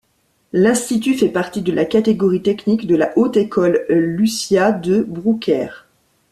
[0.51, 5.85] L'Institut fait partie de la catégorie technique de la Haute École Lucia de Brouckère.